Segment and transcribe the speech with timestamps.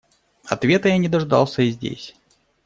[0.47, 2.15] Ответа я не дождался и здесь.